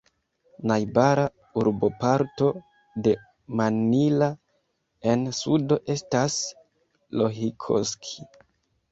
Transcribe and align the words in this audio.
Najbara 0.69 1.23
urboparto 1.63 2.47
de 3.07 3.13
Mannila 3.59 4.29
en 5.11 5.27
sudo 5.41 5.77
estas 5.97 6.39
Lohikoski. 7.21 8.25